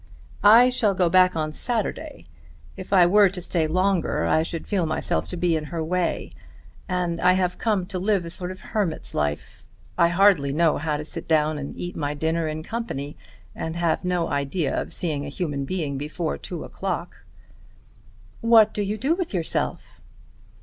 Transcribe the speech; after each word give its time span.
"I 0.43 0.71
shall 0.71 0.95
go 0.95 1.09
back 1.11 1.35
on 1.35 1.51
Saturday. 1.51 2.25
If 2.75 2.91
I 2.91 3.05
were 3.05 3.29
to 3.29 3.39
stay 3.39 3.67
longer 3.67 4.25
I 4.25 4.41
should 4.41 4.65
feel 4.65 4.87
myself 4.87 5.27
to 5.27 5.37
be 5.37 5.55
in 5.55 5.65
her 5.65 5.83
way. 5.83 6.31
And 6.89 7.21
I 7.21 7.33
have 7.33 7.59
come 7.59 7.85
to 7.85 7.99
live 7.99 8.25
a 8.25 8.31
sort 8.31 8.49
of 8.49 8.61
hermit's 8.73 9.13
life. 9.13 9.63
I 9.99 10.07
hardly 10.07 10.53
know 10.53 10.79
how 10.79 10.97
to 10.97 11.05
sit 11.05 11.27
down 11.27 11.59
and 11.59 11.77
eat 11.77 11.95
my 11.95 12.15
dinner 12.15 12.47
in 12.47 12.63
company, 12.63 13.15
and 13.53 13.75
have 13.75 14.03
no 14.03 14.27
idea 14.29 14.75
of 14.75 14.91
seeing 14.91 15.23
a 15.23 15.29
human 15.29 15.65
being 15.65 15.99
before 15.99 16.35
two 16.35 16.63
o'clock." 16.63 17.23
"What 18.39 18.73
do 18.73 18.81
you 18.81 18.97
do 18.97 19.13
with 19.13 19.35
yourself?" 19.35 20.01